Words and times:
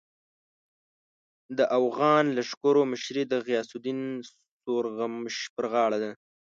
د 1.57 1.59
اوغان 1.77 2.25
لښکرو 2.37 2.81
مشري 2.91 3.23
د 3.27 3.33
غیاث 3.47 3.69
الدین 3.75 4.01
سورغمش 4.61 5.37
پر 5.55 5.65
غاړه 5.71 5.97
ده. 6.03 6.09